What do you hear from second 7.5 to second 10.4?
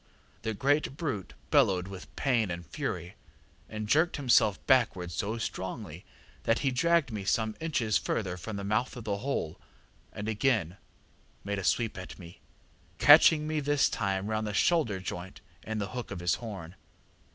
inches further from the mouth of the hole, and